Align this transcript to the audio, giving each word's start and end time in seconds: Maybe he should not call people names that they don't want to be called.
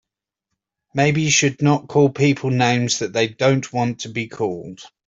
Maybe 0.95 1.25
he 1.25 1.29
should 1.29 1.61
not 1.61 1.87
call 1.87 2.09
people 2.09 2.49
names 2.49 2.97
that 2.97 3.13
they 3.13 3.27
don't 3.27 3.71
want 3.71 3.99
to 3.99 4.09
be 4.09 4.25
called. 4.27 4.81